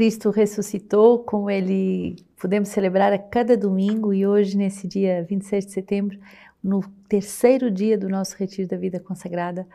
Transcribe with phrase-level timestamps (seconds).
[0.00, 5.72] Cristo ressuscitou, como ele podemos celebrar a cada domingo e hoje, nesse dia 26 de
[5.72, 6.18] setembro,
[6.64, 9.68] no terceiro dia do nosso retiro da vida consagrada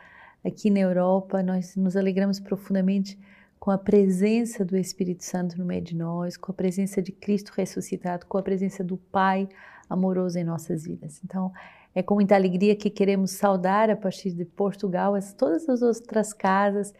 [0.44, 3.16] aqui na Europa, nós nos alegramos profundamente
[3.60, 7.52] com a presença do Espírito Santo no meio de nós, com a presença de Cristo
[7.54, 9.48] ressuscitado, com a presença do Pai
[9.88, 11.20] amoroso em nossas vidas.
[11.24, 11.52] Então,
[11.94, 16.32] é com muita alegria que queremos saudar a partir de Portugal as, todas as outras
[16.32, 16.92] casas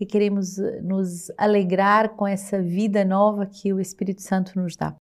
[0.00, 4.96] e queremos eh, nos alegrar com essa vida nova que o Espírito Santo nos dá.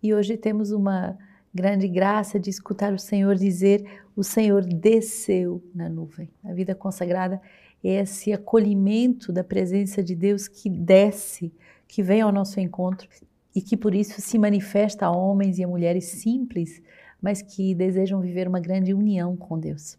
[0.00, 1.18] E hoje temos uma
[1.52, 6.30] grande graça de escutar o Senhor dizer: O Senhor desceu na nuvem.
[6.44, 7.42] A vida consagrada
[7.82, 11.52] é esse acolhimento da presença de Deus que desce,
[11.88, 13.08] que vem ao nosso encontro
[13.52, 16.80] e que por isso se manifesta a homens e a mulheres simples,
[17.20, 19.98] mas que desejam viver uma grande união com Deus.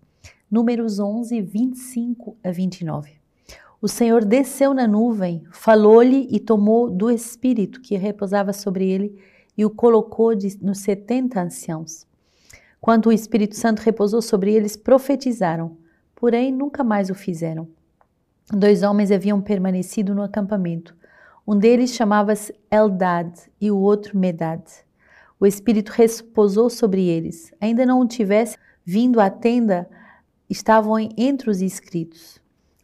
[0.50, 3.27] Números 11, 25 a 29.
[3.80, 9.22] O Senhor desceu na nuvem, falou-lhe e tomou do espírito que repousava sobre ele
[9.56, 12.08] e o colocou de, nos setenta anciãos.
[12.81, 15.78] Quando o Espírito Santo repousou sobre eles, profetizaram,
[16.16, 17.67] porém nunca mais o fizeram.
[18.52, 20.95] Dois homens haviam permanecido no acampamento.
[21.45, 24.64] Um deles chamava-se Eldad e o outro Medad.
[25.39, 27.53] O Espírito repousou sobre eles.
[27.61, 29.88] Ainda não tivesse vindo à tenda,
[30.50, 32.39] estavam entre os inscritos.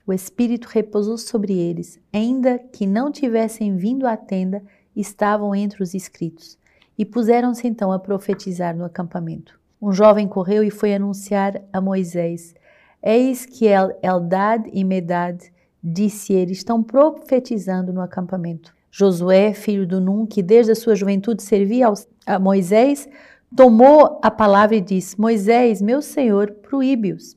[0.06, 4.62] O Espírito repousou sobre eles, ainda que não tivessem vindo à tenda,
[4.94, 6.58] estavam entre os inscritos.
[6.98, 9.58] E puseram-se então a profetizar no acampamento.
[9.82, 12.54] Um jovem correu e foi anunciar a Moisés:
[13.02, 15.42] Eis que El Eldad e Medad,
[15.84, 18.74] disse ele, estão profetizando no acampamento.
[18.92, 21.92] Josué, filho do Num, que desde a sua juventude servia
[22.26, 23.10] a Moisés,
[23.56, 27.36] tomou a palavra e disse: Moisés, meu senhor, proíbe-os.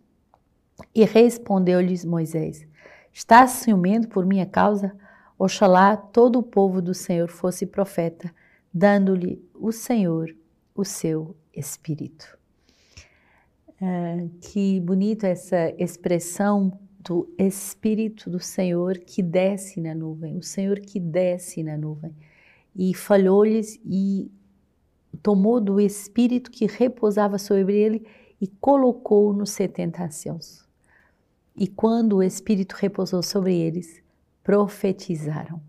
[0.94, 2.66] E respondeu-lhes Moisés:
[3.12, 4.94] Estás ciumento por minha causa?
[5.38, 8.32] Oxalá todo o povo do Senhor fosse profeta,
[8.72, 10.34] dando-lhe o Senhor
[10.74, 12.38] o seu espírito.
[13.80, 20.80] Ah, que bonita essa expressão do Espírito do Senhor que desce na nuvem, o Senhor
[20.80, 22.14] que desce na nuvem.
[22.74, 24.30] E falhou-lhes e
[25.22, 28.06] tomou do Espírito que repousava sobre ele
[28.40, 30.65] e colocou nos setenta anciãos.
[31.56, 34.02] E quando o Espírito repousou sobre eles,
[34.44, 35.60] profetizaram.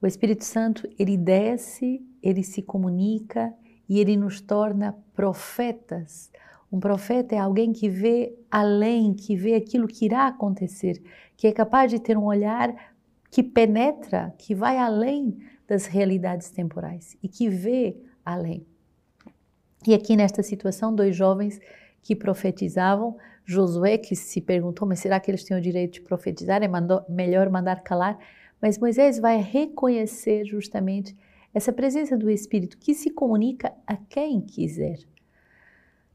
[0.00, 3.52] O Espírito Santo, ele desce, ele se comunica
[3.88, 6.30] e ele nos torna profetas.
[6.70, 11.02] Um profeta é alguém que vê além, que vê aquilo que irá acontecer,
[11.36, 12.94] que é capaz de ter um olhar
[13.30, 18.66] que penetra, que vai além das realidades temporais e que vê além.
[19.86, 21.60] E aqui nesta situação, dois jovens
[22.06, 26.62] que profetizavam Josué que se perguntou, mas será que eles têm o direito de profetizar?
[26.62, 28.16] É mandou, melhor mandar calar.
[28.62, 31.16] Mas Moisés vai reconhecer justamente
[31.52, 34.98] essa presença do Espírito que se comunica a quem quiser.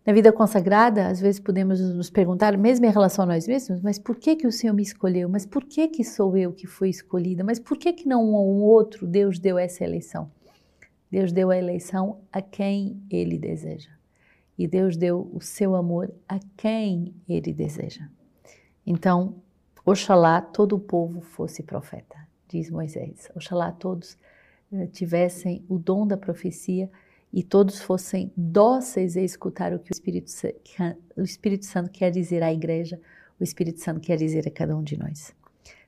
[0.06, 4.00] Na vida consagrada, às vezes podemos nos perguntar, mesmo em relação a nós mesmos, mas
[4.00, 5.28] por que que o Senhor me escolheu?
[5.28, 7.44] Mas por que que sou eu que fui escolhida?
[7.44, 10.31] Mas por que que não um outro Deus deu essa eleição?
[11.09, 14.00] Deus deu a eleição a quem Ele deseja
[14.61, 18.07] e Deus deu o seu amor a quem ele deseja.
[18.85, 19.41] Então,
[19.83, 22.16] oxalá todo o povo fosse profeta,
[22.47, 23.27] diz Moisés.
[23.35, 24.19] Oxalá todos
[24.72, 26.91] uh, tivessem o dom da profecia
[27.33, 30.31] e todos fossem dóceis a escutar o que o Espírito,
[31.17, 33.01] o Espírito Santo quer dizer à igreja,
[33.39, 35.33] o Espírito Santo quer dizer a cada um de nós.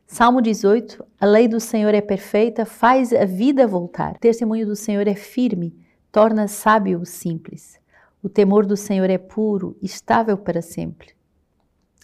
[0.07, 4.15] Salmo 18: A lei do Senhor é perfeita, faz a vida voltar.
[4.15, 5.77] O testemunho do Senhor é firme,
[6.11, 7.82] torna sábio o simples.
[8.23, 11.09] O temor do Senhor é puro, estável para sempre.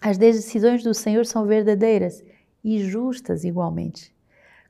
[0.01, 2.21] As decisões do Senhor são verdadeiras
[2.61, 4.13] e justas igualmente.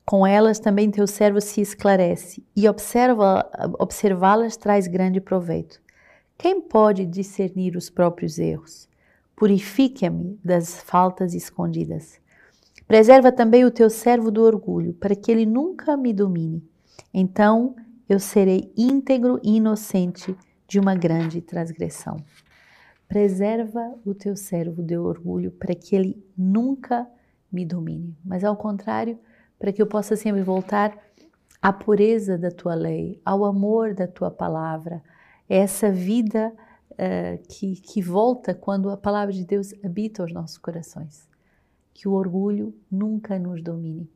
[0.05, 5.81] Com elas também teu servo se esclarece e observá-las traz grande proveito.
[6.37, 8.87] Quem pode discernir os próprios erros?
[9.35, 12.19] Purifica-me das faltas escondidas.
[12.87, 16.63] Preserva também o teu servo do orgulho, para que ele nunca me domine.
[17.11, 17.75] Então
[18.07, 20.35] eu serei íntegro e inocente
[20.69, 22.17] de uma grande transgressão.
[23.07, 27.09] Preserva o teu servo de orgulho para que ele nunca
[27.51, 29.19] me domine, mas ao contrário,
[29.57, 30.95] para que eu possa sempre voltar
[31.59, 35.01] à pureza da tua lei, ao amor da tua palavra,
[35.49, 36.53] essa vida
[36.91, 41.27] uh, que, que volta quando a palavra de Deus habita os nossos corações.
[41.91, 44.07] Que o orgulho nunca nos domine.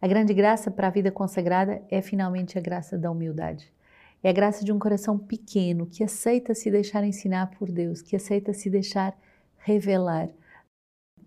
[0.00, 3.74] A grande graça para a vida consagrada é finalmente a graça da humildade.
[4.22, 8.16] É a graça de um coração pequeno que aceita se deixar ensinar por Deus, que
[8.16, 9.16] aceita se deixar
[9.58, 10.28] revelar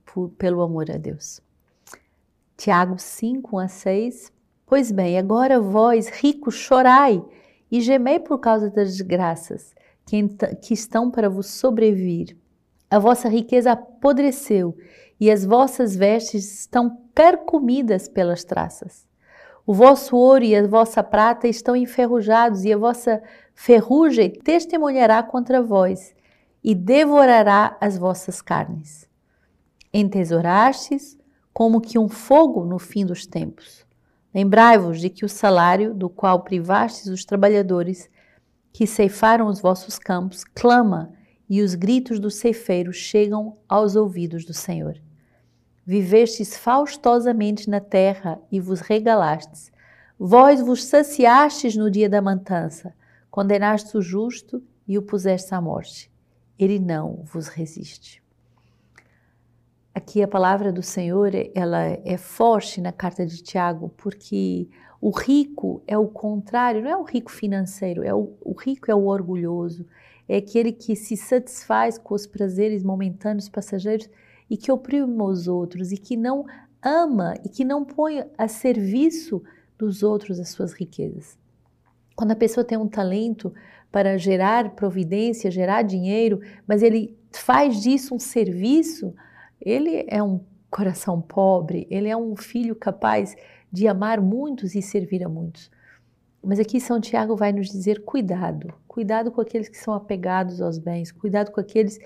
[0.06, 1.41] por, pelo amor a Deus.
[2.57, 4.33] Tiago 5, 1 a 6,
[4.69, 7.25] Pois bem, agora vós, ricos, chorai
[7.71, 9.74] e gemei por causa das desgraças
[10.06, 10.27] que,
[10.62, 12.38] que estão para vos sobrevir.
[12.88, 14.77] A vossa riqueza apodreceu
[15.19, 19.08] e as vossas vestes estão carcomidas pelas traças.
[19.69, 23.21] O vosso ouro e a vossa prata estão enferrujados, e a vossa
[23.54, 26.12] ferrugem testemunhará contra vós,
[26.63, 29.07] e devorará as vossas carnes.
[29.94, 31.16] Entesourastes
[31.54, 33.86] como que um fogo no fim dos tempos.
[34.33, 38.10] Lembrai-vos de que o salário do qual privastes os trabalhadores
[38.74, 41.13] que ceifaram os vossos campos clama
[41.48, 45.00] e os gritos dos ceifeiros chegam aos ouvidos do Senhor.
[45.89, 49.71] Vivestes faustosamente na terra e vos regalastes.
[50.19, 52.94] Vós vos saciastes no dia da matança,
[53.31, 56.12] condenaste o justo e o puseste à morte.
[56.59, 58.21] Ele não vos resiste.
[59.91, 64.69] Aqui a palavra do Senhor, ela é forte na carta de Tiago, porque
[65.01, 68.94] o rico é o contrário, não é o rico financeiro, é o, o rico é
[68.94, 69.88] o orgulhoso,
[70.27, 74.07] é aquele que se satisfaz com os prazeres momentâneos passageiros
[74.49, 76.45] e que oprime os outros e que não
[76.81, 79.43] ama e que não põe a serviço
[79.77, 81.37] dos outros as suas riquezas.
[82.15, 83.53] Quando a pessoa tem um talento
[83.91, 89.13] para gerar providência, gerar dinheiro, mas ele faz disso um serviço,
[89.61, 93.35] ele é um coração pobre, ele é um filho capaz
[93.71, 95.71] de amar muitos e servir a muitos.
[96.43, 100.77] Mas aqui São Tiago vai nos dizer cuidado, cuidado com aqueles que são apegados aos
[100.77, 101.99] bens, cuidado com aqueles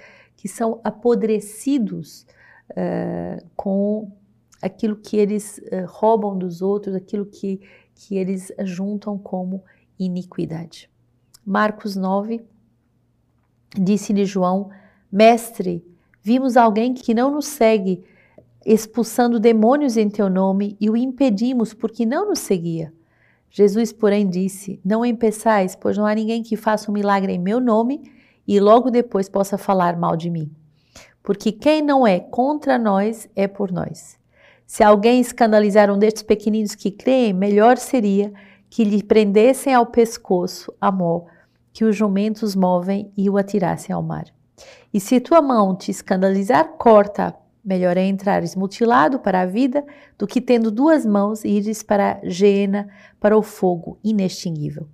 [0.43, 2.27] que são apodrecidos
[2.71, 4.11] uh, com
[4.61, 7.61] aquilo que eles uh, roubam dos outros, aquilo que,
[7.95, 9.63] que eles juntam como
[9.97, 10.89] iniquidade.
[11.45, 12.41] Marcos 9,
[13.73, 14.69] disse-lhe João,
[15.09, 15.81] Mestre,
[16.21, 18.03] vimos alguém que não nos segue,
[18.65, 22.93] expulsando demônios em teu nome, e o impedimos porque não nos seguia.
[23.49, 27.61] Jesus, porém, disse: Não empeçais, pois não há ninguém que faça um milagre em meu
[27.61, 28.11] nome
[28.47, 30.51] e logo depois possa falar mal de mim.
[31.21, 34.17] Porque quem não é contra nós é por nós.
[34.65, 38.33] Se alguém escandalizar um destes pequeninos que creem, melhor seria
[38.69, 41.25] que lhe prendessem ao pescoço a mó
[41.71, 44.25] que os jumentos movem e o atirassem ao mar.
[44.93, 47.35] E se tua mão te escandalizar, corta.
[47.63, 49.85] Melhor é entrares mutilado para a vida
[50.17, 54.87] do que tendo duas mãos e ires para a geena, para o fogo inextinguível.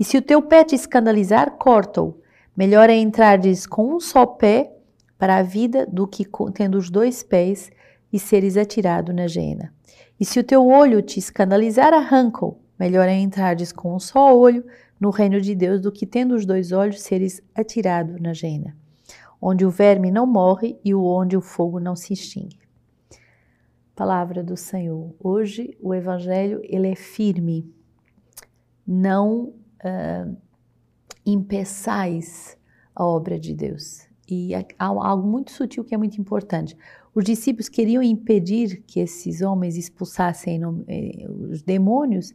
[0.00, 2.16] E se o teu pé te escandalizar, corta-o.
[2.56, 4.72] Melhor é entrares com um só pé
[5.18, 7.70] para a vida do que tendo os dois pés
[8.12, 9.72] e seres atirado na geena.
[10.20, 12.56] E se o teu olho te escandalizar, arranca-o.
[12.78, 14.64] Melhor é entrares com um só olho
[15.00, 18.76] no reino de Deus do que tendo os dois olhos seres atirado na geena,
[19.40, 22.58] onde o verme não morre e onde o fogo não se extingue.
[23.94, 25.14] Palavra do Senhor.
[25.20, 27.72] Hoje o Evangelho ele é firme.
[28.86, 29.52] Não
[29.84, 30.36] uh,
[31.26, 32.56] impeçais
[32.94, 34.06] a obra de Deus.
[34.28, 36.76] E há algo muito sutil que é muito importante.
[37.14, 42.32] Os discípulos queriam impedir que esses homens expulsassem eh, os demônios,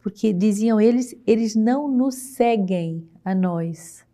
[0.00, 4.04] porque diziam eles, eles não nos seguem a nós.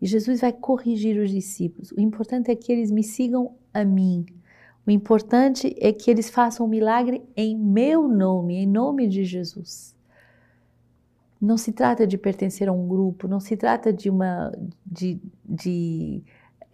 [0.00, 1.90] E Jesus vai corrigir os discípulos.
[1.92, 4.26] O importante é que eles me sigam a mim.
[4.86, 9.95] O importante é que eles façam um milagre em meu nome, em nome de Jesus.
[11.40, 14.50] Não se trata de pertencer a um grupo, não se trata de uma
[14.84, 16.22] de, de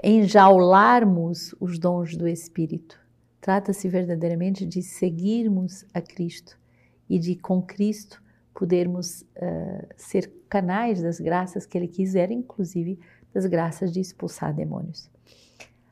[0.03, 3.01] enjaularmos os dons do Espírito.
[3.41, 6.59] Trata-se verdadeiramente de seguirmos a Cristo
[7.11, 8.23] e de com Cristo
[8.55, 12.99] podermos uh, ser canais das graças que Ele quiser, inclusive
[13.33, 15.11] das graças de expulsar demônios.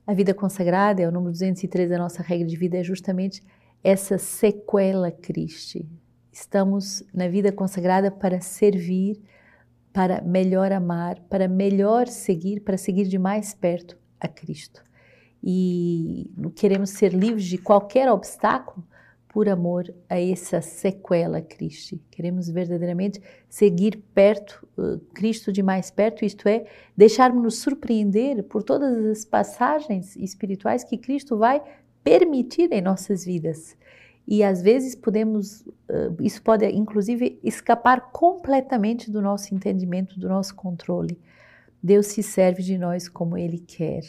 [0.06, 3.42] A vida consagrada, é o número 203 da nossa regra de vida, é justamente
[3.82, 5.84] essa sequela Cristo.
[6.40, 9.20] Estamos na vida consagrada para servir,
[9.92, 14.82] para melhor amar, para melhor seguir, para seguir de mais perto a Cristo.
[15.44, 18.82] E queremos ser livres de qualquer obstáculo
[19.28, 22.00] por amor a essa sequela Cristo.
[22.10, 26.64] Queremos verdadeiramente seguir perto, uh, Cristo de mais perto, isto é,
[26.96, 31.62] deixarmos-nos surpreender por todas as passagens espirituais que Cristo vai
[32.02, 33.76] permitir em nossas vidas.
[34.30, 35.64] E às vezes podemos,
[36.20, 41.18] isso pode inclusive escapar completamente do nosso entendimento, do nosso controle.
[41.82, 44.04] Deus se serve de nós como Ele quer.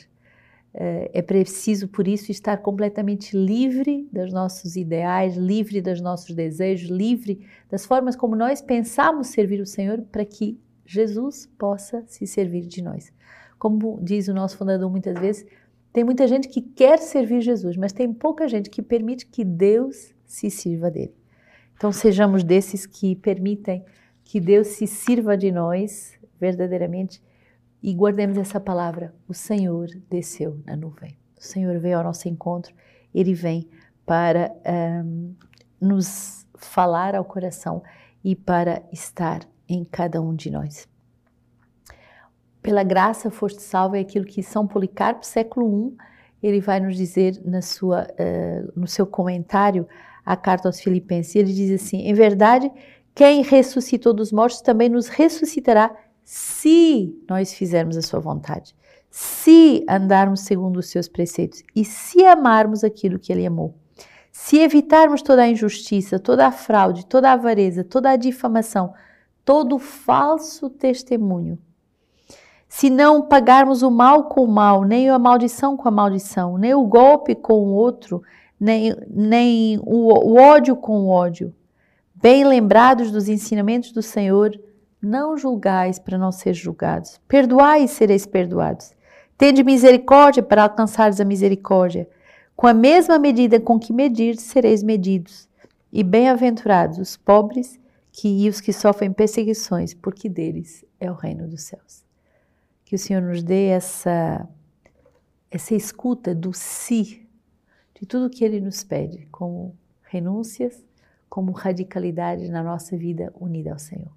[0.75, 6.91] Eh, é preciso, por isso, estar completamente livre dos nossos ideais, livre dos nossos desejos,
[6.91, 12.67] livre das formas como nós pensamos servir o Senhor para que Jesus possa se servir
[12.67, 13.11] de nós.
[13.57, 15.47] Como diz o nosso fundador muitas vezes,
[15.93, 20.13] tem muita gente que quer servir Jesus, mas tem pouca gente que permite que Deus
[20.25, 21.13] se sirva dele.
[21.75, 23.83] Então sejamos desses que permitem
[24.23, 27.21] que Deus se sirva de nós verdadeiramente
[27.83, 29.13] e guardemos essa palavra.
[29.27, 31.17] O Senhor desceu na nuvem.
[31.37, 32.73] O Senhor veio ao nosso encontro.
[33.13, 33.67] Ele vem
[34.05, 34.53] para
[35.03, 35.33] um,
[35.79, 37.81] nos falar ao coração
[38.23, 40.90] e para estar em cada um de nós.
[42.61, 45.93] Pela graça foste salvo é aquilo que São Policarpo, século
[46.41, 49.87] I, ele vai nos dizer na sua, uh, no seu comentário
[50.25, 51.35] à carta aos Filipenses.
[51.35, 52.71] Ele diz assim: Em verdade,
[53.13, 58.75] quem ressuscitou dos mortos também nos ressuscitará se nós fizermos a sua vontade,
[59.09, 63.75] se andarmos segundo os seus preceitos e se amarmos aquilo que ele amou.
[64.31, 68.93] Se evitarmos toda a injustiça, toda a fraude, toda a avareza, toda a difamação,
[69.43, 71.59] todo o falso testemunho,
[72.73, 76.73] se não pagarmos o mal com o mal, nem a maldição com a maldição, nem
[76.73, 78.23] o golpe com o outro,
[78.57, 81.53] nem, nem o, o ódio com o ódio,
[82.15, 84.57] bem lembrados dos ensinamentos do Senhor,
[85.01, 88.93] não julgais para não ser julgados, perdoai e sereis perdoados.
[89.37, 92.07] Tende misericórdia para alcançares a misericórdia.
[92.55, 95.49] Com a mesma medida com que medir, sereis medidos.
[95.91, 97.77] E bem-aventurados os pobres
[98.13, 102.09] que, e os que sofrem perseguições, porque deles é o reino dos céus.
[102.91, 104.45] Que o Senhor nos dê essa,
[105.49, 107.25] essa escuta do si,
[107.97, 110.83] de tudo que Ele nos pede, como renúncias,
[111.29, 114.11] como radicalidade na nossa vida unida ao Senhor.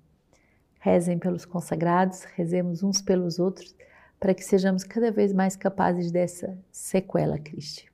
[0.81, 3.77] Rezem pelos consagrados, rezemos uns pelos outros,
[4.19, 7.94] para que sejamos cada vez mais capazes dessa sequela, Cristo.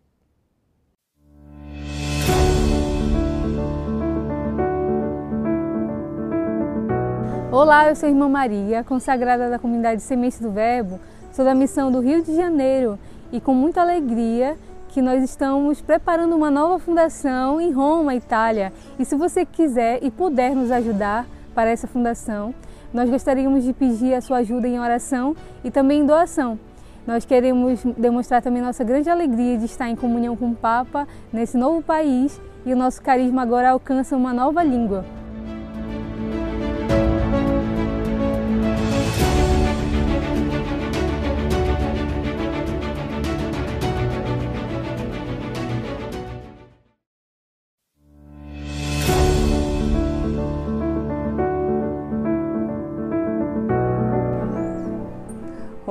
[7.52, 11.00] Olá, eu sou a irmã Maria, consagrada da comunidade Semente do Verbo,
[11.32, 12.96] sou da missão do Rio de Janeiro
[13.32, 14.56] e com muita alegria
[14.90, 18.72] que nós estamos preparando uma nova fundação em Roma, Itália.
[19.00, 22.54] E se você quiser e puder nos ajudar para essa fundação,
[22.94, 26.56] nós gostaríamos de pedir a sua ajuda em oração e também em doação.
[27.04, 31.58] Nós queremos demonstrar também nossa grande alegria de estar em comunhão com o Papa nesse
[31.58, 35.04] novo país e o nosso carisma agora alcança uma nova língua.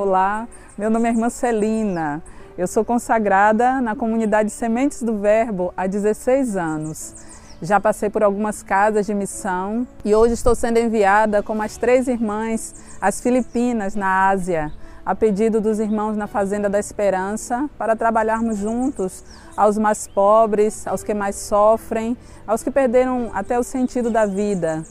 [0.10, 2.24] Olá, meu nome é irmã Celina.
[2.58, 7.14] Eu sou consagrada na comunidade Sementes do Verbo há 16 anos.
[7.62, 12.08] Já passei por algumas casas de missão e hoje estou sendo enviada com mais três
[12.08, 14.74] irmãs às Filipinas, na Ásia,
[15.06, 19.24] a pedido dos irmãos na Fazenda da Esperança, para trabalharmos juntos
[19.56, 24.84] aos mais pobres, aos que mais sofrem, aos que perderam até o sentido da vida.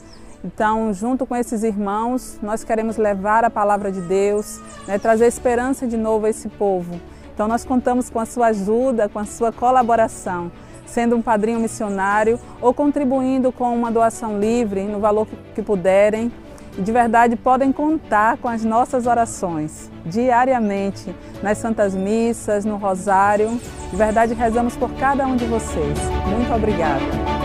[0.43, 5.85] Então, junto com esses irmãos, nós queremos levar a palavra de Deus, né, trazer esperança
[5.85, 6.99] de novo a esse povo.
[7.33, 10.51] Então, nós contamos com a sua ajuda, com a sua colaboração,
[10.85, 16.31] sendo um padrinho missionário ou contribuindo com uma doação livre, no valor que puderem.
[16.77, 23.59] E de verdade podem contar com as nossas orações diariamente nas Santas Missas, no Rosário.
[23.89, 25.99] De verdade rezamos por cada um de vocês.
[26.27, 27.38] Muito obrigada.